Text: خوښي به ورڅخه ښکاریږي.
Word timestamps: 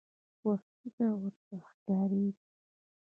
خوښي 0.39 0.87
به 0.95 1.07
ورڅخه 1.21 1.57
ښکاریږي. 1.71 2.39